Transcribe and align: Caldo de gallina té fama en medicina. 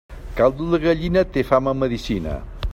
Caldo 0.39 0.69
de 0.71 0.79
gallina 0.85 1.25
té 1.37 1.45
fama 1.53 1.77
en 1.77 1.81
medicina. 1.85 2.39